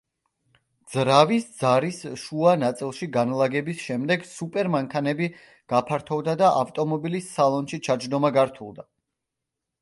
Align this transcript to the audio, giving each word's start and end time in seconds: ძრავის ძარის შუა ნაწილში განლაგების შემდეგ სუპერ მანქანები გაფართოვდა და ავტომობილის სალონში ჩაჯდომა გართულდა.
ძრავის 0.93 1.43
ძარის 1.57 1.99
შუა 2.21 2.53
ნაწილში 2.61 3.07
განლაგების 3.17 3.83
შემდეგ 3.89 4.25
სუპერ 4.31 4.71
მანქანები 4.77 5.29
გაფართოვდა 5.75 6.35
და 6.41 6.51
ავტომობილის 6.63 7.29
სალონში 7.37 7.81
ჩაჯდომა 7.91 8.35
გართულდა. 8.41 8.89